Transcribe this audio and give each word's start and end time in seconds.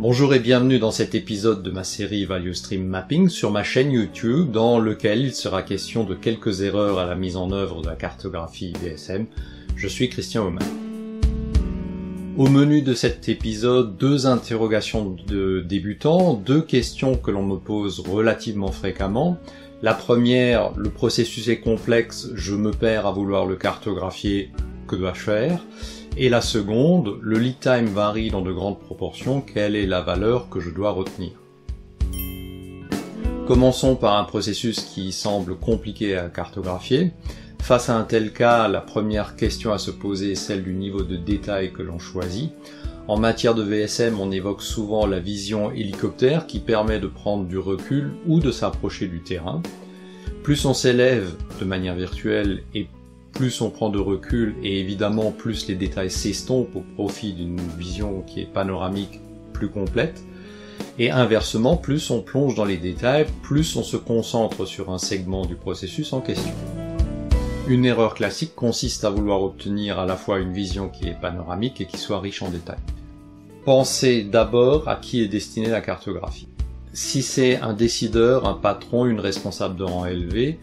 Bonjour 0.00 0.32
et 0.32 0.38
bienvenue 0.38 0.78
dans 0.78 0.92
cet 0.92 1.14
épisode 1.14 1.62
de 1.62 1.70
ma 1.70 1.84
série 1.84 2.24
Value 2.24 2.54
Stream 2.54 2.86
Mapping 2.86 3.28
sur 3.28 3.50
ma 3.50 3.62
chaîne 3.62 3.92
YouTube 3.92 4.50
dans 4.50 4.78
lequel 4.78 5.20
il 5.20 5.34
sera 5.34 5.62
question 5.62 6.04
de 6.04 6.14
quelques 6.14 6.62
erreurs 6.62 6.98
à 6.98 7.04
la 7.04 7.16
mise 7.16 7.36
en 7.36 7.52
œuvre 7.52 7.82
de 7.82 7.86
la 7.86 7.96
cartographie 7.96 8.72
VSM. 8.82 9.26
Je 9.76 9.88
suis 9.88 10.08
Christian 10.08 10.46
Oman. 10.46 10.64
Au 12.38 12.48
menu 12.48 12.80
de 12.80 12.94
cet 12.94 13.28
épisode, 13.28 13.98
deux 13.98 14.26
interrogations 14.26 15.14
de 15.26 15.60
débutants, 15.60 16.32
deux 16.32 16.62
questions 16.62 17.16
que 17.16 17.30
l'on 17.30 17.44
me 17.44 17.58
pose 17.58 18.00
relativement 18.00 18.72
fréquemment. 18.72 19.36
La 19.82 19.92
première, 19.92 20.72
le 20.78 20.88
processus 20.88 21.48
est 21.48 21.60
complexe, 21.60 22.30
je 22.36 22.54
me 22.54 22.70
perds 22.70 23.06
à 23.06 23.12
vouloir 23.12 23.44
le 23.44 23.56
cartographier, 23.56 24.50
que 24.88 24.96
dois-je 24.96 25.20
faire? 25.20 25.60
Et 26.16 26.28
la 26.28 26.40
seconde, 26.40 27.18
le 27.20 27.38
lead 27.38 27.60
time 27.60 27.86
varie 27.86 28.30
dans 28.30 28.42
de 28.42 28.52
grandes 28.52 28.78
proportions, 28.78 29.40
quelle 29.40 29.76
est 29.76 29.86
la 29.86 30.00
valeur 30.00 30.48
que 30.48 30.60
je 30.60 30.70
dois 30.70 30.90
retenir? 30.90 31.32
Commençons 33.46 33.96
par 33.96 34.16
un 34.16 34.24
processus 34.24 34.80
qui 34.80 35.12
semble 35.12 35.56
compliqué 35.56 36.16
à 36.16 36.28
cartographier. 36.28 37.12
Face 37.62 37.88
à 37.88 37.96
un 37.96 38.04
tel 38.04 38.32
cas, 38.32 38.68
la 38.68 38.80
première 38.80 39.34
question 39.36 39.72
à 39.72 39.78
se 39.78 39.90
poser 39.90 40.32
est 40.32 40.36
celle 40.36 40.62
du 40.62 40.72
niveau 40.72 41.02
de 41.02 41.16
détail 41.16 41.72
que 41.72 41.82
l'on 41.82 41.98
choisit. 41.98 42.52
En 43.08 43.18
matière 43.18 43.54
de 43.54 43.62
VSM, 43.62 44.20
on 44.20 44.30
évoque 44.30 44.62
souvent 44.62 45.04
la 45.04 45.18
vision 45.18 45.72
hélicoptère 45.72 46.46
qui 46.46 46.60
permet 46.60 47.00
de 47.00 47.08
prendre 47.08 47.44
du 47.44 47.58
recul 47.58 48.12
ou 48.26 48.38
de 48.38 48.52
s'approcher 48.52 49.08
du 49.08 49.20
terrain. 49.20 49.62
Plus 50.44 50.64
on 50.64 50.74
s'élève 50.74 51.34
de 51.58 51.64
manière 51.64 51.96
virtuelle 51.96 52.62
et 52.74 52.86
plus 53.40 53.62
on 53.62 53.70
prend 53.70 53.88
de 53.88 53.98
recul 53.98 54.54
et 54.62 54.80
évidemment 54.80 55.30
plus 55.30 55.66
les 55.66 55.74
détails 55.74 56.10
s'estompent 56.10 56.76
au 56.76 56.84
profit 56.94 57.32
d'une 57.32 57.58
vision 57.78 58.20
qui 58.20 58.42
est 58.42 58.52
panoramique 58.52 59.18
plus 59.54 59.70
complète. 59.70 60.22
Et 60.98 61.10
inversement, 61.10 61.78
plus 61.78 62.10
on 62.10 62.20
plonge 62.20 62.54
dans 62.54 62.66
les 62.66 62.76
détails, 62.76 63.24
plus 63.42 63.76
on 63.76 63.82
se 63.82 63.96
concentre 63.96 64.66
sur 64.66 64.90
un 64.92 64.98
segment 64.98 65.46
du 65.46 65.54
processus 65.54 66.12
en 66.12 66.20
question. 66.20 66.52
Une 67.66 67.86
erreur 67.86 68.12
classique 68.12 68.54
consiste 68.54 69.06
à 69.06 69.10
vouloir 69.10 69.42
obtenir 69.42 69.98
à 69.98 70.04
la 70.04 70.16
fois 70.16 70.38
une 70.38 70.52
vision 70.52 70.90
qui 70.90 71.08
est 71.08 71.18
panoramique 71.18 71.80
et 71.80 71.86
qui 71.86 71.96
soit 71.96 72.20
riche 72.20 72.42
en 72.42 72.50
détails. 72.50 72.76
Pensez 73.64 74.22
d'abord 74.22 74.86
à 74.86 74.96
qui 74.96 75.22
est 75.22 75.28
destinée 75.28 75.70
la 75.70 75.80
cartographie. 75.80 76.48
Si 76.92 77.22
c'est 77.22 77.56
un 77.56 77.72
décideur, 77.72 78.46
un 78.46 78.52
patron, 78.52 79.06
une 79.06 79.20
responsable 79.20 79.76
de 79.76 79.84
rang 79.84 80.04
élevé, 80.04 80.58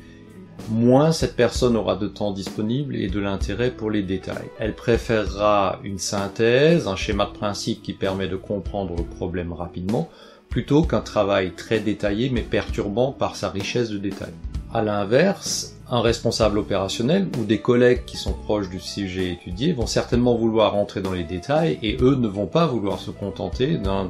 moins 0.70 1.12
cette 1.12 1.36
personne 1.36 1.76
aura 1.76 1.96
de 1.96 2.08
temps 2.08 2.32
disponible 2.32 2.96
et 2.96 3.08
de 3.08 3.20
l'intérêt 3.20 3.72
pour 3.72 3.90
les 3.90 4.04
détails. 4.04 4.50
Elle 4.60 4.76
préférera 4.76 5.80
une 5.84 6.00
synthèse, 6.00 6.88
un 6.88 6.96
schéma 6.96 7.26
de 7.26 7.38
principe 7.38 7.82
qui 7.82 7.94
permet 7.94 8.28
de 8.28 8.36
comprendre 8.36 8.96
le 8.98 9.04
problème 9.04 9.54
rapidement, 9.54 10.10
plutôt 10.50 10.84
qu'un 10.84 11.02
travail 11.02 11.52
très 11.52 11.80
détaillé 11.80 12.30
mais 12.30 12.42
perturbant 12.42 13.12
par 13.12 13.36
sa 13.36 13.50
richesse 13.50 13.90
de 13.90 13.98
détails. 13.98 14.34
À 14.74 14.82
l'inverse, 14.82 15.78
un 15.90 16.02
responsable 16.02 16.58
opérationnel 16.58 17.30
ou 17.40 17.46
des 17.46 17.62
collègues 17.62 18.04
qui 18.06 18.18
sont 18.18 18.34
proches 18.34 18.70
du 18.70 18.80
sujet 18.80 19.32
étudié 19.32 19.72
vont 19.72 19.88
certainement 19.88 20.36
vouloir 20.36 20.76
entrer 20.76 21.02
dans 21.02 21.14
les 21.14 21.24
détails 21.24 21.80
et 21.82 21.98
eux 22.02 22.16
ne 22.16 22.28
vont 22.28 22.48
pas 22.48 22.68
vouloir 22.68 23.00
se 23.00 23.12
contenter 23.12 23.78
d'un 23.78 24.10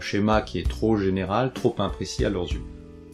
schéma 0.00 0.42
qui 0.42 0.58
est 0.58 0.68
trop 0.68 0.96
général, 0.96 1.52
trop 1.52 1.74
imprécis 1.78 2.24
à 2.24 2.30
leurs 2.30 2.50
yeux. 2.50 2.62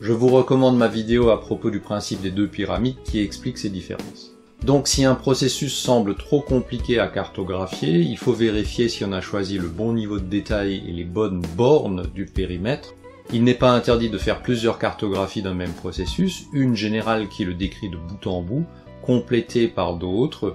Je 0.00 0.12
vous 0.12 0.28
recommande 0.28 0.76
ma 0.76 0.86
vidéo 0.86 1.30
à 1.30 1.40
propos 1.40 1.70
du 1.70 1.80
principe 1.80 2.20
des 2.20 2.30
deux 2.30 2.46
pyramides 2.46 3.02
qui 3.02 3.18
explique 3.18 3.58
ces 3.58 3.68
différences. 3.68 4.32
Donc 4.62 4.86
si 4.86 5.04
un 5.04 5.16
processus 5.16 5.74
semble 5.74 6.14
trop 6.14 6.40
compliqué 6.40 7.00
à 7.00 7.08
cartographier, 7.08 7.98
il 7.98 8.16
faut 8.16 8.32
vérifier 8.32 8.88
si 8.88 9.04
on 9.04 9.12
a 9.12 9.20
choisi 9.20 9.58
le 9.58 9.66
bon 9.66 9.92
niveau 9.92 10.20
de 10.20 10.24
détail 10.24 10.84
et 10.86 10.92
les 10.92 11.04
bonnes 11.04 11.42
bornes 11.56 12.06
du 12.14 12.26
périmètre. 12.26 12.94
Il 13.32 13.42
n'est 13.42 13.54
pas 13.54 13.72
interdit 13.72 14.08
de 14.08 14.18
faire 14.18 14.40
plusieurs 14.40 14.78
cartographies 14.78 15.42
d'un 15.42 15.54
même 15.54 15.72
processus, 15.72 16.44
une 16.52 16.76
générale 16.76 17.28
qui 17.28 17.44
le 17.44 17.54
décrit 17.54 17.90
de 17.90 17.96
bout 17.96 18.26
en 18.28 18.40
bout, 18.40 18.66
complétée 19.02 19.66
par 19.66 19.96
d'autres 19.96 20.54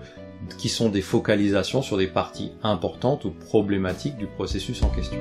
qui 0.58 0.70
sont 0.70 0.90
des 0.90 1.02
focalisations 1.02 1.82
sur 1.82 1.98
des 1.98 2.08
parties 2.08 2.52
importantes 2.64 3.26
ou 3.26 3.32
problématiques 3.32 4.18
du 4.18 4.28
processus 4.28 4.84
en 4.84 4.90
question. 4.90 5.20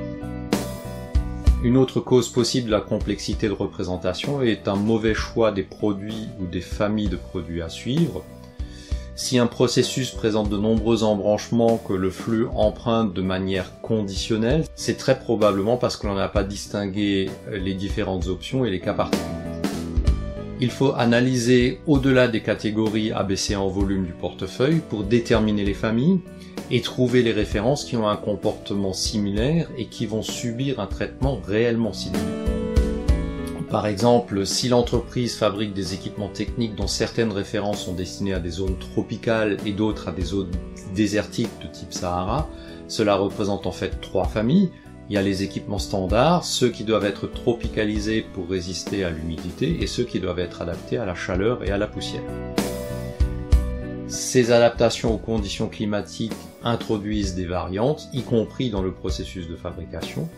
Une 1.65 1.77
autre 1.77 2.01
cause 2.01 2.29
possible 2.29 2.67
de 2.67 2.73
la 2.73 2.81
complexité 2.81 3.47
de 3.47 3.53
représentation 3.53 4.43
est 4.43 4.67
un 4.67 4.75
mauvais 4.75 5.15
choix 5.15 5.53
des 5.53 5.63
produits 5.63 6.29
ou 6.41 6.47
des 6.47 6.61
familles 6.61 7.09
de 7.09 7.17
produits 7.17 7.63
à 7.63 7.69
suivre. 7.69 8.25
Si 9.15 9.39
un 9.39 9.47
processus 9.47 10.11
présente 10.11 10.49
de 10.49 10.57
nombreux 10.57 11.05
embranchements 11.05 11.79
que 11.79 11.93
le 11.93 12.11
flux 12.11 12.49
emprunte 12.57 13.15
de 13.15 13.23
manière 13.23 13.81
conditionnelle, 13.81 14.65
c'est 14.75 14.97
très 14.97 15.21
probablement 15.21 15.77
parce 15.77 15.97
que 15.97 16.09
l'on 16.09 16.15
n'a 16.15 16.29
pas 16.29 16.43
distingué 16.43 17.31
les 17.53 17.75
différentes 17.75 18.27
options 18.27 18.65
et 18.65 18.71
les 18.71 18.81
cas 18.81 18.95
particuliers. 18.95 19.42
Il 20.63 20.71
faut 20.71 20.95
analyser 20.95 21.81
au-delà 21.89 22.29
des 22.29 22.41
catégories 22.41 23.11
abaissées 23.11 23.57
en 23.57 23.67
volume 23.67 24.07
du 24.07 24.13
portefeuille 24.13 24.81
pour 24.89 25.03
déterminer 25.03 25.65
les 25.65 25.75
familles 25.75 26.21
et 26.71 26.81
trouver 26.83 27.25
les 27.25 27.33
références 27.33 27.85
qui 27.85 27.97
ont 27.97 28.09
un 28.09 28.15
comportement 28.15 28.93
similaire 28.93 29.69
et 29.77 29.87
qui 29.87 30.07
vont 30.07 30.23
subir 30.23 30.79
un 30.79 30.87
traitement 30.87 31.41
réellement 31.45 31.93
similaire. 31.93 32.23
Par 33.71 33.89
exemple, 33.89 34.47
si 34.47 34.69
l'entreprise 34.69 35.35
fabrique 35.35 35.75
des 35.75 35.95
équipements 35.95 36.29
techniques 36.29 36.77
dont 36.77 36.87
certaines 36.87 37.33
références 37.33 37.85
sont 37.85 37.95
destinées 37.95 38.35
à 38.35 38.39
des 38.39 38.51
zones 38.51 38.79
tropicales 38.79 39.57
et 39.67 39.73
d'autres 39.73 40.11
à 40.11 40.13
des 40.13 40.23
zones 40.23 40.53
désertiques 40.95 41.59
de 41.61 41.67
type 41.67 41.93
Sahara, 41.93 42.49
cela 42.87 43.17
représente 43.17 43.67
en 43.67 43.73
fait 43.73 44.01
trois 44.01 44.29
familles. 44.29 44.71
Il 45.09 45.15
y 45.15 45.19
a 45.19 45.23
les 45.23 45.43
équipements 45.43 45.79
standards, 45.79 46.45
ceux 46.45 46.71
qui 46.71 46.85
doivent 46.85 47.05
être 47.05 47.27
tropicalisés 47.27 48.25
pour 48.33 48.49
résister 48.49 49.05
à 49.05 49.11
l'humidité 49.11 49.83
et 49.83 49.87
ceux 49.87 50.05
qui 50.05 50.21
doivent 50.21 50.39
être 50.39 50.63
adaptés 50.63 50.97
à 50.97 51.05
la 51.05 51.15
chaleur 51.15 51.65
et 51.65 51.71
à 51.71 51.79
la 51.79 51.87
poussière. 51.87 52.23
Ces 54.07 54.53
adaptations 54.53 55.15
aux 55.15 55.19
conditions 55.19 55.69
climatiques 55.69 56.37
introduisent 56.63 57.35
des 57.35 57.47
variantes, 57.47 58.09
y 58.13 58.23
compris 58.23 58.71
dans 58.71 58.83
le 58.83 58.93
processus 58.93 59.49
de 59.49 59.57
fabrication, 59.57 60.29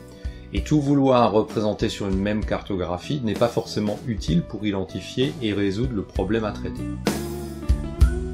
et 0.53 0.63
tout 0.63 0.81
vouloir 0.81 1.33
représenter 1.33 1.89
sur 1.89 2.09
une 2.09 2.19
même 2.19 2.45
cartographie 2.45 3.21
n'est 3.23 3.35
pas 3.35 3.49
forcément 3.49 3.99
utile 4.07 4.43
pour 4.43 4.65
identifier 4.65 5.35
et 5.43 5.53
résoudre 5.53 5.93
le 5.95 6.05
problème 6.05 6.45
à 6.45 6.53
traiter. 6.53 6.85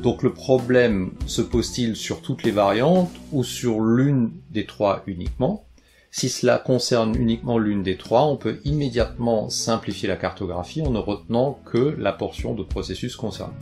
Donc 0.03 0.23
le 0.23 0.33
problème 0.33 1.13
se 1.27 1.43
pose-t-il 1.43 1.97
sur 1.97 2.23
toutes 2.23 2.43
les 2.43 2.51
variantes 2.51 3.11
ou 3.33 3.43
sur 3.43 3.81
l'une 3.81 4.33
des 4.51 4.67
trois 4.67 5.03
uniquement? 5.07 5.65
Si 6.13 6.29
cela 6.29 6.59
concerne 6.59 7.15
uniquement 7.17 7.59
l'une 7.59 7.85
des 7.85 7.97
trois, 7.97 8.25
on 8.25 8.37
peut 8.37 8.59
immédiatement 8.65 9.49
simplifier 9.49 10.09
la 10.09 10.17
cartographie 10.17 10.83
en 10.83 10.91
ne 10.91 10.99
retenant 10.99 11.61
que 11.65 11.95
la 11.99 12.13
portion 12.13 12.55
de 12.55 12.65
processus 12.65 13.15
concernée. 13.15 13.55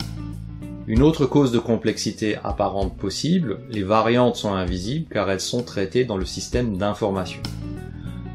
Une 0.86 1.02
autre 1.02 1.26
cause 1.26 1.52
de 1.52 1.58
complexité 1.58 2.38
apparente 2.42 2.96
possible, 2.96 3.60
les 3.68 3.82
variantes 3.82 4.36
sont 4.36 4.54
invisibles 4.54 5.12
car 5.12 5.30
elles 5.30 5.40
sont 5.40 5.62
traitées 5.62 6.06
dans 6.06 6.16
le 6.16 6.24
système 6.24 6.78
d'information. 6.78 7.42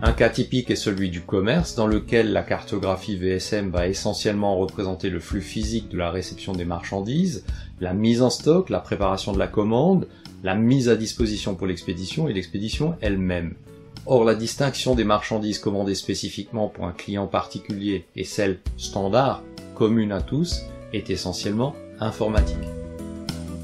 Un 0.04 0.12
cas 0.12 0.30
typique 0.30 0.70
est 0.70 0.76
celui 0.76 1.10
du 1.10 1.22
commerce, 1.22 1.74
dans 1.74 1.88
lequel 1.88 2.34
la 2.34 2.44
cartographie 2.44 3.16
VSM 3.16 3.72
va 3.72 3.88
essentiellement 3.88 4.58
représenter 4.58 5.10
le 5.10 5.20
flux 5.20 5.42
physique 5.42 5.90
de 5.90 5.98
la 5.98 6.12
réception 6.12 6.54
des 6.54 6.66
marchandises, 6.66 7.46
la 7.80 7.96
mise 7.96 8.22
en 8.22 8.30
stock, 8.30 8.70
la 8.70 8.80
préparation 8.80 9.32
de 9.32 9.40
la 9.40 9.48
commande, 9.48 10.08
la 10.44 10.54
mise 10.54 10.90
à 10.90 10.96
disposition 10.96 11.56
pour 11.56 11.66
l'expédition 11.66 12.28
et 12.28 12.34
l'expédition 12.34 12.96
elle-même. 13.02 13.56
Or, 14.06 14.26
la 14.26 14.36
distinction 14.36 14.96
des 14.96 15.06
marchandises 15.06 15.60
commandées 15.60 15.96
spécifiquement 15.96 16.68
pour 16.68 16.86
un 16.86 16.92
client 16.92 17.28
particulier 17.28 18.06
et 18.18 18.26
celles 18.26 18.60
standard, 18.78 19.44
communes 19.76 20.12
à 20.12 20.22
tous, 20.22 20.64
est 20.92 21.10
essentiellement 21.10 21.74
informatique. 22.02 22.58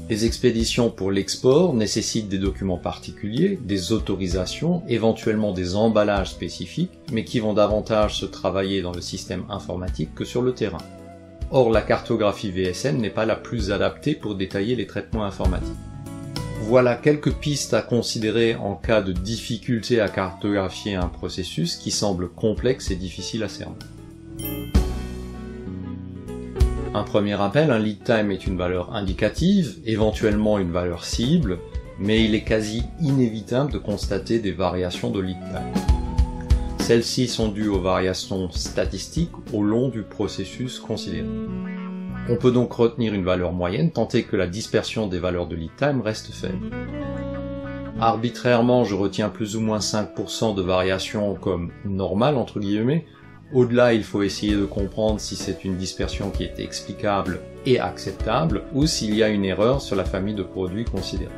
Les 0.08 0.24
expéditions 0.24 0.90
pour 0.90 1.12
l'export 1.12 1.74
nécessitent 1.74 2.28
des 2.28 2.38
documents 2.38 2.78
particuliers, 2.78 3.60
des 3.62 3.92
autorisations, 3.92 4.82
éventuellement 4.88 5.52
des 5.52 5.76
emballages 5.76 6.30
spécifiques, 6.30 6.90
mais 7.12 7.22
qui 7.22 7.38
vont 7.38 7.52
davantage 7.52 8.18
se 8.18 8.26
travailler 8.26 8.82
dans 8.82 8.92
le 8.92 9.02
système 9.02 9.44
informatique 9.50 10.14
que 10.14 10.24
sur 10.24 10.42
le 10.42 10.52
terrain. 10.52 10.82
Or, 11.52 11.70
la 11.70 11.82
cartographie 11.82 12.50
VSM 12.50 12.96
n'est 12.96 13.10
pas 13.10 13.26
la 13.26 13.36
plus 13.36 13.70
adaptée 13.72 14.14
pour 14.14 14.34
détailler 14.34 14.74
les 14.74 14.86
traitements 14.86 15.24
informatiques. 15.24 15.76
Voilà 16.62 16.94
quelques 16.94 17.32
pistes 17.32 17.74
à 17.74 17.82
considérer 17.82 18.54
en 18.54 18.74
cas 18.74 19.00
de 19.00 19.12
difficulté 19.12 20.00
à 20.00 20.08
cartographier 20.08 20.94
un 20.94 21.08
processus 21.08 21.76
qui 21.76 21.90
semble 21.90 22.28
complexe 22.28 22.90
et 22.90 22.96
difficile 22.96 23.42
à 23.42 23.48
cerner. 23.48 23.76
Un 26.92 27.02
premier 27.02 27.34
rappel, 27.34 27.70
un 27.70 27.78
lead 27.78 28.04
time 28.04 28.30
est 28.30 28.46
une 28.46 28.56
valeur 28.56 28.94
indicative, 28.94 29.78
éventuellement 29.86 30.58
une 30.58 30.70
valeur 30.70 31.04
cible, 31.04 31.58
mais 31.98 32.24
il 32.24 32.34
est 32.34 32.44
quasi 32.44 32.82
inévitable 33.00 33.72
de 33.72 33.78
constater 33.78 34.38
des 34.38 34.52
variations 34.52 35.10
de 35.10 35.20
lead 35.20 35.38
time. 35.50 35.72
Celles-ci 36.78 37.28
sont 37.28 37.48
dues 37.48 37.68
aux 37.68 37.80
variations 37.80 38.50
statistiques 38.50 39.30
au 39.52 39.62
long 39.62 39.88
du 39.88 40.02
processus 40.02 40.78
considéré. 40.78 41.26
On 42.30 42.36
peut 42.36 42.52
donc 42.52 42.72
retenir 42.72 43.12
une 43.12 43.24
valeur 43.24 43.52
moyenne 43.52 43.90
tant 43.90 44.06
que 44.06 44.36
la 44.36 44.46
dispersion 44.46 45.08
des 45.08 45.18
valeurs 45.18 45.48
de 45.48 45.56
lead 45.56 45.74
time 45.76 46.00
reste 46.00 46.32
faible. 46.32 46.70
Arbitrairement, 48.00 48.84
je 48.84 48.94
retiens 48.94 49.30
plus 49.30 49.56
ou 49.56 49.60
moins 49.60 49.78
5% 49.78 50.54
de 50.54 50.62
variation 50.62 51.34
comme 51.34 51.72
normale, 51.84 52.36
entre 52.36 52.60
guillemets. 52.60 53.04
Au-delà, 53.52 53.94
il 53.94 54.04
faut 54.04 54.22
essayer 54.22 54.54
de 54.54 54.64
comprendre 54.64 55.18
si 55.18 55.34
c'est 55.34 55.64
une 55.64 55.76
dispersion 55.76 56.30
qui 56.30 56.44
est 56.44 56.60
explicable 56.60 57.40
et 57.66 57.80
acceptable, 57.80 58.62
ou 58.74 58.86
s'il 58.86 59.16
y 59.16 59.24
a 59.24 59.28
une 59.28 59.44
erreur 59.44 59.82
sur 59.82 59.96
la 59.96 60.04
famille 60.04 60.34
de 60.34 60.44
produits 60.44 60.84
considérés. 60.84 61.32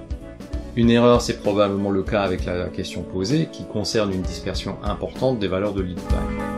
Une 0.77 0.91
erreur, 0.91 1.23
c'est 1.23 1.41
probablement 1.41 1.91
le 1.91 2.03
cas 2.03 2.23
avec 2.23 2.44
la 2.44 2.69
question 2.69 3.03
posée, 3.03 3.49
qui 3.50 3.65
concerne 3.65 4.12
une 4.12 4.23
dispersion 4.23 4.77
importante 4.85 5.39
des 5.39 5.49
valeurs 5.49 5.73
de 5.73 5.81
lead 5.81 5.97
time. 6.09 6.51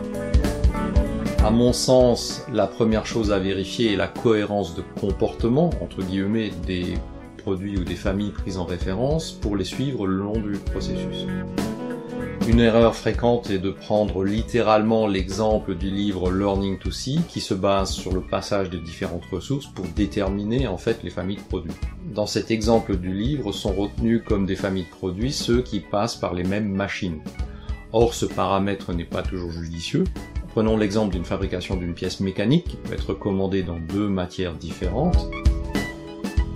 À 1.45 1.51
mon 1.51 1.73
sens, 1.73 2.41
la 2.51 2.65
première 2.65 3.05
chose 3.05 3.31
à 3.31 3.37
vérifier 3.37 3.93
est 3.93 3.95
la 3.95 4.07
cohérence 4.07 4.73
de 4.73 4.81
comportement, 4.99 5.69
entre 5.79 6.01
guillemets, 6.01 6.49
des 6.65 6.95
produits 7.37 7.77
ou 7.77 7.83
des 7.83 7.93
familles 7.93 8.31
prises 8.31 8.57
en 8.57 8.65
référence 8.65 9.31
pour 9.31 9.55
les 9.55 9.63
suivre 9.63 10.07
le 10.07 10.15
long 10.15 10.39
du 10.39 10.57
processus. 10.57 11.27
Une 12.47 12.59
erreur 12.59 12.95
fréquente 12.95 13.51
est 13.51 13.59
de 13.59 13.69
prendre 13.69 14.23
littéralement 14.23 15.05
l'exemple 15.05 15.75
du 15.75 15.91
livre 15.91 16.31
Learning 16.31 16.79
to 16.79 16.89
See 16.89 17.19
qui 17.29 17.41
se 17.41 17.53
base 17.53 17.91
sur 17.91 18.11
le 18.11 18.21
passage 18.21 18.71
de 18.71 18.79
différentes 18.79 19.25
ressources 19.31 19.67
pour 19.67 19.85
déterminer 19.95 20.65
en 20.65 20.79
fait 20.79 21.03
les 21.03 21.11
familles 21.11 21.37
de 21.37 21.41
produits. 21.41 21.73
Dans 22.11 22.25
cet 22.25 22.49
exemple 22.49 22.97
du 22.97 23.13
livre 23.13 23.51
sont 23.51 23.73
retenus 23.73 24.23
comme 24.25 24.47
des 24.47 24.55
familles 24.55 24.85
de 24.85 24.97
produits 24.97 25.31
ceux 25.31 25.61
qui 25.61 25.79
passent 25.79 26.15
par 26.15 26.33
les 26.33 26.43
mêmes 26.43 26.71
machines. 26.71 27.21
Or 27.93 28.15
ce 28.15 28.25
paramètre 28.25 28.93
n'est 28.93 29.05
pas 29.05 29.21
toujours 29.21 29.51
judicieux. 29.51 30.05
Prenons 30.55 30.77
l'exemple 30.77 31.11
d'une 31.13 31.25
fabrication 31.25 31.75
d'une 31.75 31.93
pièce 31.93 32.21
mécanique 32.21 32.63
qui 32.63 32.77
peut 32.77 32.93
être 32.93 33.13
commandée 33.13 33.61
dans 33.61 33.77
deux 33.77 34.07
matières 34.07 34.53
différentes. 34.53 35.29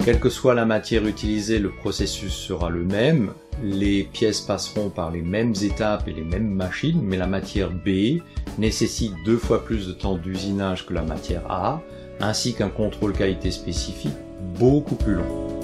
Quelle 0.06 0.22
que 0.22 0.30
soit 0.30 0.54
la 0.54 0.64
matière 0.64 1.06
utilisée, 1.06 1.60
le 1.60 1.70
processus 1.70 2.32
sera 2.32 2.70
le 2.70 2.86
même. 2.86 3.34
Les 3.62 4.06
pièces 4.06 4.40
passeront 4.40 4.90
par 4.90 5.12
les 5.12 5.22
mêmes 5.22 5.54
étapes 5.62 6.08
et 6.08 6.14
les 6.14 6.24
mêmes 6.24 6.50
machines, 6.50 7.02
mais 7.04 7.18
la 7.18 7.28
matière 7.28 7.72
B 7.72 8.22
nécessite 8.58 9.12
deux 9.26 9.36
fois 9.36 9.66
plus 9.66 9.88
de 9.88 9.92
temps 9.92 10.16
d'usinage 10.16 10.86
que 10.86 10.94
la 10.94 11.02
matière 11.02 11.52
A, 11.52 11.82
ainsi 12.22 12.54
qu'un 12.54 12.70
contrôle 12.70 13.12
qualité 13.12 13.52
spécifique 13.52 14.16
beaucoup 14.58 14.96
plus 14.96 15.16
long. 15.16 15.60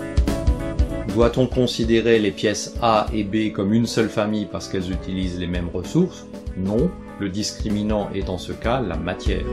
Doit-on 1.13 1.47
considérer 1.47 2.19
les 2.19 2.31
pièces 2.31 2.75
A 2.81 3.07
et 3.13 3.23
B 3.23 3.53
comme 3.53 3.71
une 3.71 3.87
seule 3.87 4.09
famille 4.09 4.49
parce 4.51 4.67
qu'elles 4.67 4.91
utilisent 4.91 5.39
les 5.39 5.47
mêmes 5.47 5.69
ressources? 5.73 6.25
Non, 6.57 6.91
le 7.19 7.29
discriminant 7.29 8.09
est 8.13 8.23
dans 8.23 8.37
ce 8.37 8.51
cas 8.51 8.81
la 8.81 8.97
matière. 8.97 9.45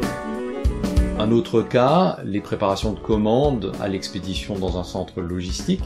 Un 1.19 1.31
autre 1.31 1.63
cas, 1.63 2.19
les 2.25 2.41
préparations 2.41 2.93
de 2.93 2.99
commandes 2.99 3.73
à 3.81 3.89
l'expédition 3.89 4.59
dans 4.59 4.79
un 4.79 4.85
centre 4.85 5.21
logistique. 5.21 5.85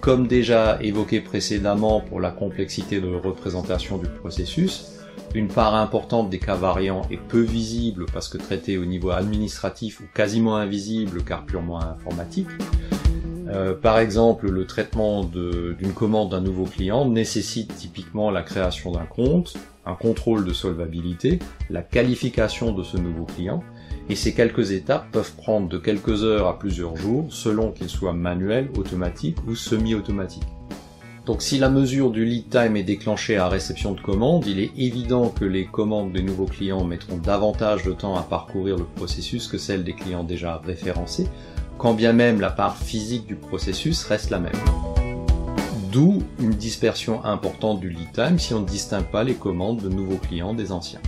Comme 0.00 0.26
déjà 0.26 0.78
évoqué 0.82 1.20
précédemment 1.20 2.00
pour 2.00 2.20
la 2.20 2.30
complexité 2.30 3.00
de 3.00 3.14
représentation 3.14 3.98
du 3.98 4.08
processus, 4.08 4.92
une 5.34 5.48
part 5.48 5.74
importante 5.74 6.30
des 6.30 6.38
cas 6.38 6.56
variants 6.56 7.02
est 7.10 7.20
peu 7.20 7.40
visible 7.40 8.06
parce 8.12 8.28
que 8.28 8.38
traitée 8.38 8.78
au 8.78 8.84
niveau 8.84 9.10
administratif 9.10 10.00
ou 10.00 10.04
quasiment 10.14 10.56
invisible 10.56 11.22
car 11.22 11.44
purement 11.44 11.80
informatique. 11.80 12.48
Euh, 13.48 13.74
par 13.74 13.98
exemple, 13.98 14.50
le 14.50 14.66
traitement 14.66 15.24
d'une 15.24 15.92
commande 15.94 16.30
d'un 16.30 16.40
nouveau 16.40 16.64
client 16.64 17.06
nécessite 17.06 17.74
typiquement 17.74 18.30
la 18.30 18.42
création 18.42 18.92
d'un 18.92 19.04
compte, 19.04 19.54
un 19.86 19.94
contrôle 19.94 20.44
de 20.44 20.52
solvabilité, 20.52 21.38
la 21.70 21.82
qualification 21.82 22.72
de 22.72 22.82
ce 22.82 22.96
nouveau 22.96 23.24
client, 23.24 23.62
et 24.08 24.14
ces 24.14 24.34
quelques 24.34 24.72
étapes 24.72 25.10
peuvent 25.12 25.34
prendre 25.36 25.68
de 25.68 25.78
quelques 25.78 26.24
heures 26.24 26.48
à 26.48 26.58
plusieurs 26.58 26.96
jours 26.96 27.26
selon 27.30 27.70
qu'ils 27.70 27.88
soient 27.88 28.12
manuels, 28.12 28.68
automatiques 28.76 29.38
ou 29.46 29.54
semi-automatiques. 29.54 30.42
Donc 31.24 31.40
si 31.40 31.58
la 31.58 31.70
mesure 31.70 32.10
du 32.10 32.24
lead 32.24 32.48
time 32.48 32.76
est 32.76 32.82
déclenchée 32.82 33.36
à 33.36 33.48
réception 33.48 33.92
de 33.92 34.00
commande, 34.00 34.44
il 34.46 34.58
est 34.58 34.72
évident 34.76 35.28
que 35.28 35.44
les 35.44 35.66
commandes 35.66 36.12
des 36.12 36.22
nouveaux 36.22 36.46
clients 36.46 36.84
mettront 36.84 37.16
davantage 37.16 37.84
de 37.84 37.92
temps 37.92 38.16
à 38.16 38.22
parcourir 38.22 38.76
le 38.76 38.84
processus 38.84 39.46
que 39.46 39.58
celles 39.58 39.84
des 39.84 39.94
clients 39.94 40.24
déjà 40.24 40.60
référencés, 40.64 41.28
quand 41.78 41.94
bien 41.94 42.12
même 42.12 42.40
la 42.40 42.50
part 42.50 42.76
physique 42.76 43.26
du 43.26 43.36
processus 43.36 44.02
reste 44.02 44.30
la 44.30 44.40
même. 44.40 44.91
D'où 45.92 46.22
une 46.40 46.54
dispersion 46.54 47.22
importante 47.22 47.78
du 47.80 47.90
lead 47.90 48.12
time 48.14 48.38
si 48.38 48.54
on 48.54 48.60
ne 48.60 48.66
distingue 48.66 49.10
pas 49.10 49.24
les 49.24 49.34
commandes 49.34 49.82
de 49.82 49.90
nouveaux 49.90 50.16
clients 50.16 50.54
des 50.54 50.72
anciens. 50.72 51.02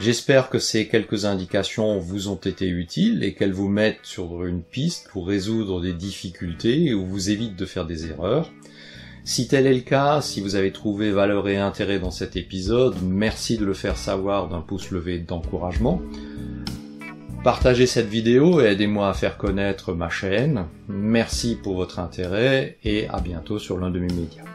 J'espère 0.00 0.50
que 0.50 0.58
ces 0.58 0.86
quelques 0.86 1.24
indications 1.24 1.98
vous 1.98 2.28
ont 2.28 2.34
été 2.34 2.68
utiles 2.68 3.24
et 3.24 3.32
qu'elles 3.32 3.54
vous 3.54 3.70
mettent 3.70 4.04
sur 4.04 4.44
une 4.44 4.62
piste 4.62 5.08
pour 5.08 5.26
résoudre 5.26 5.80
des 5.80 5.94
difficultés 5.94 6.92
ou 6.92 7.06
vous 7.06 7.30
évitent 7.30 7.56
de 7.56 7.64
faire 7.64 7.86
des 7.86 8.10
erreurs. 8.10 8.52
Si 9.24 9.48
tel 9.48 9.66
est 9.66 9.72
le 9.72 9.80
cas, 9.80 10.20
si 10.20 10.42
vous 10.42 10.54
avez 10.54 10.70
trouvé 10.70 11.10
valeur 11.10 11.48
et 11.48 11.56
intérêt 11.56 11.98
dans 11.98 12.10
cet 12.10 12.36
épisode, 12.36 12.96
merci 13.02 13.56
de 13.56 13.64
le 13.64 13.72
faire 13.72 13.96
savoir 13.96 14.50
d'un 14.50 14.60
pouce 14.60 14.90
levé 14.90 15.18
d'encouragement. 15.20 16.02
Partagez 17.44 17.86
cette 17.86 18.08
vidéo 18.08 18.62
et 18.62 18.68
aidez-moi 18.68 19.06
à 19.06 19.12
faire 19.12 19.36
connaître 19.36 19.92
ma 19.92 20.08
chaîne. 20.08 20.64
Merci 20.88 21.58
pour 21.62 21.76
votre 21.76 21.98
intérêt 21.98 22.78
et 22.82 23.06
à 23.08 23.20
bientôt 23.20 23.58
sur 23.58 23.78
l'un 23.78 23.90
de 23.90 23.98
mes 23.98 24.06
médias. 24.06 24.53